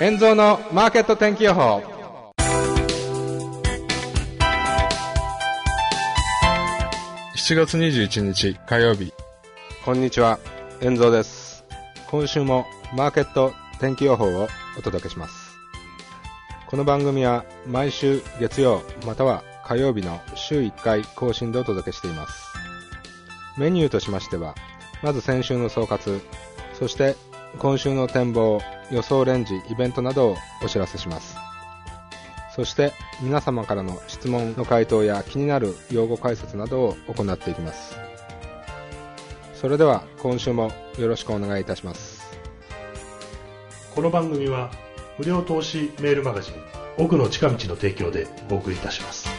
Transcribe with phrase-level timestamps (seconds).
[0.00, 1.82] 円蔵のマーケット天気予報。
[7.34, 9.12] 7月21日火曜日。
[9.84, 10.38] こんにちは
[10.82, 11.64] 円蔵です。
[12.08, 12.64] 今週も
[12.94, 14.46] マーケット天気予報を
[14.78, 15.56] お届けします。
[16.68, 22.44] この番組は毎週月曜または火曜日の週1回更新でお届けしています。
[23.58, 24.54] メニューとしましては
[25.02, 26.20] まず先週の総括
[26.78, 27.16] そして
[27.58, 28.60] 今週の展望
[28.90, 31.36] 予想レンジイベントなどをお知らせします。
[32.54, 37.96] そして皆様からの質問の回答や気になる用語解説などを行っていきます。
[39.54, 42.26] それでは今週もよろしくお願いいたします。
[43.94, 44.70] この番組は
[45.18, 46.54] 無料投資メールマガジン
[46.96, 49.37] 奥の近道の提供でお送りいたします。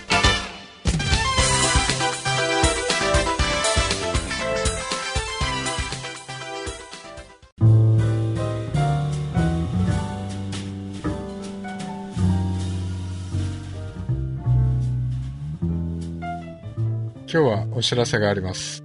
[17.31, 18.83] 今日はお知らせがあります。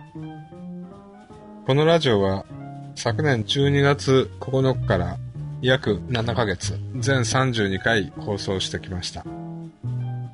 [1.66, 2.44] このラジオは
[2.94, 5.16] 昨年12月9日から
[5.62, 9.24] 約7ヶ月、全32回放送してきました。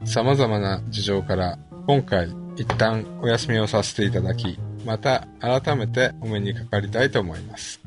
[0.04, 7.80] 様々な事情から今回一旦お休みをさせていただき、また改めてお目にかかりたいと思います。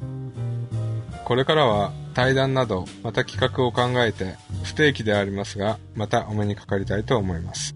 [1.25, 7.75] これからは対談などまた企画を考えて不定期でありますが、またお目にかかりたいと思います。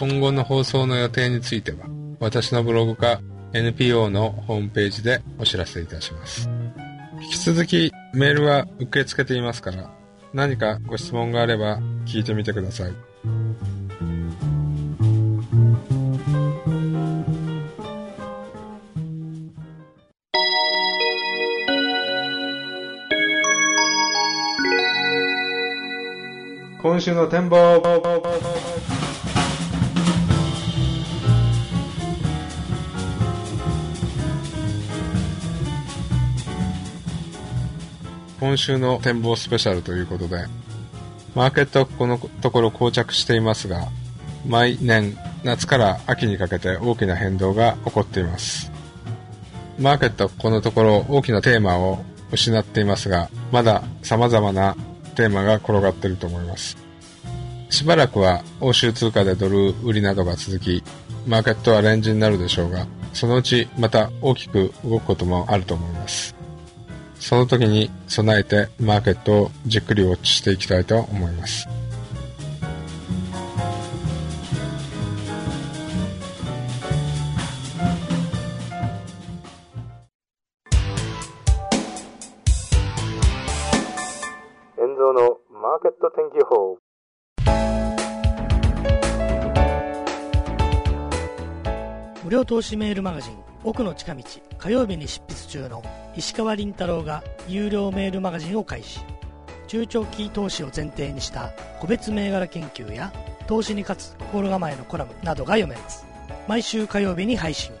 [0.00, 1.80] 今後の放送の予定については、
[2.20, 3.20] 私のブログか
[3.52, 6.48] NPO のホームページでお知らせいたします。
[7.20, 9.90] 引き続きメールは受け付けていますから、
[10.32, 12.92] 何かご質問があれば聞いてみてください。
[26.82, 27.78] 今週の展望
[38.50, 40.44] 今週の展望スペシャルということで、
[41.36, 43.86] マーケットはこのところ膠着していますが、
[44.44, 48.72] 毎年夏から秋にかけて大きな変動が起こっています。
[49.78, 54.76] マーケットはこのところ大きなテーマを失っていますが、まだ様々な
[55.14, 56.76] テーマが転がっていると思います。
[57.68, 60.82] しばらくは欧州通貨でドル売りなどが続き、
[61.24, 66.39] マーケットはレンジになるでしょうが、そのうちまた大きく動くこともあると思います。
[67.30, 71.68] その時に備えてマーケットをじっくりウォッチしていきたいと思います。
[84.76, 86.78] 遠蔵のマーケット天気予報
[92.30, 94.22] 無料投資メールマガジン奥の近道
[94.56, 95.82] 火曜日に執筆中の
[96.14, 99.00] 石川倫太郎が有料メールマガジンを開始。
[99.66, 103.12] 中長期投資を前提にした個別銘柄研究や
[103.48, 106.06] 投資に勝つ心構えのコラムなどが読めます。
[106.46, 107.72] 毎週火曜日に配信。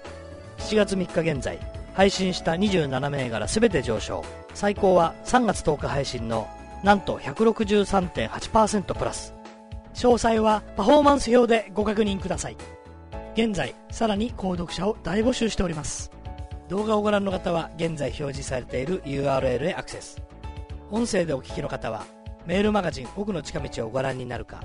[0.58, 1.56] 7月3日現在
[1.94, 4.24] 配信した27銘柄全て上昇。
[4.54, 6.48] 最高は3月10日配信の
[6.82, 9.32] なんと163.8%プラス。
[9.94, 12.56] 詳細はパフォーマンス表でご確認ください。
[13.42, 16.10] 現在さらに購読者を大募集しております。
[16.68, 20.22] 動画をご覧の方は現在表示されている URL へアクセス。
[20.90, 22.04] 音声でお聞きの方は
[22.44, 24.62] メールマガジン奥の近道をご覧になるか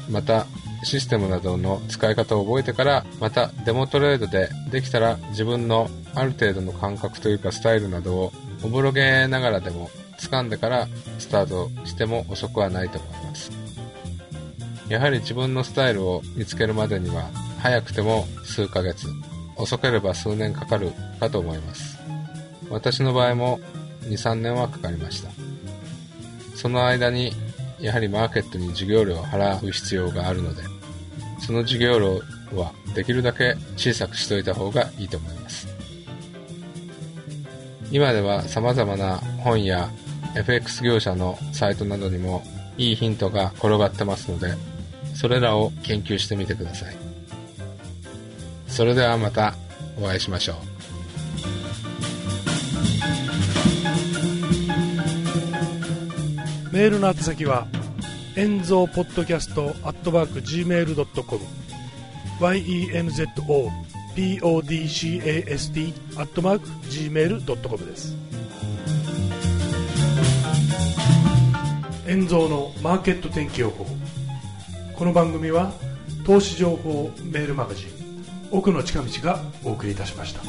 [0.09, 0.47] また
[0.83, 8.33] システムなどの使い方を覚えてから、またデモトレードでできたら自分のある程度の感覚というかスタイルなどを
[8.63, 9.89] おぼろげながらでも
[10.19, 10.88] 掴んでから
[11.19, 13.51] スタートしても遅くはないと思います。
[14.89, 17.29] やはり自分のスタイルを見つけるまでには
[17.59, 19.07] 早くても数ヶ月、
[19.56, 21.97] 遅ければ数年かかるかと思います。
[22.69, 23.59] 私の場合も
[24.01, 25.29] 2、3年はかかりました。
[26.56, 27.33] その間に
[27.79, 30.63] やはりマーケットに授業料を払う必要があるので、
[31.45, 32.21] その授業料
[32.55, 35.67] はできるだけ小さくしといた方がいいと思います。
[37.91, 39.89] 今では様々な本や
[40.35, 42.43] FX 業者のサイトなどにも
[42.77, 44.55] いいヒントが転がってますので、
[45.13, 46.95] それらを研究してみてください。
[48.67, 49.53] それではまた
[50.01, 50.55] お会いしましょう。
[56.73, 57.67] メールの宛先は
[58.35, 61.39] 遠蔵ポッドキャストアットマーク Gmail.com
[62.39, 63.69] yenzo
[64.15, 68.15] podcast アットマーク Gmail.com です。
[72.07, 73.85] 遠蔵のマーケット天気予報。
[74.95, 75.71] この番組は
[76.25, 77.89] 投資情報メールマガジン
[78.50, 80.41] 奥の近道がお送りいたしました。